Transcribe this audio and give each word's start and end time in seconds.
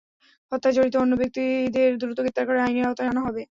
হত্যায় 0.51 0.75
জড়িত 0.75 0.95
অন্য 0.95 1.13
ব্যক্তিদের 1.21 1.89
দ্রুত 1.97 2.17
গ্রেপ্তার 2.17 2.45
করে 2.47 2.59
আইনের 2.61 2.87
আওতায় 2.87 3.09
আনা 3.11 3.21
হবে। 3.27 3.43